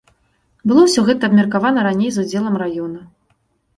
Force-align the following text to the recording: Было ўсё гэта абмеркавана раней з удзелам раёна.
Было 0.69 0.81
ўсё 0.85 1.03
гэта 1.11 1.29
абмеркавана 1.31 1.79
раней 1.91 2.11
з 2.17 2.25
удзелам 2.25 2.55
раёна. 2.63 2.99